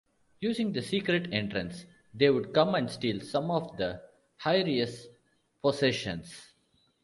[0.39, 3.79] Using the secret entrance, they would come and steal some of
[4.43, 5.05] Hyrieus'
[5.61, 6.53] possessions.